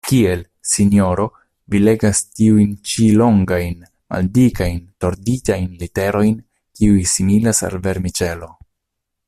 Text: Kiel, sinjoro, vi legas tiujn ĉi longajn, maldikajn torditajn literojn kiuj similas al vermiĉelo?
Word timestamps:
Kiel, 0.09 0.39
sinjoro, 0.67 1.25
vi 1.73 1.81
legas 1.81 2.21
tiujn 2.39 2.71
ĉi 2.93 3.05
longajn, 3.23 3.85
maldikajn 4.15 4.81
torditajn 5.05 5.69
literojn 5.83 6.35
kiuj 6.81 7.07
similas 7.15 7.63
al 7.69 7.77
vermiĉelo? 7.89 8.51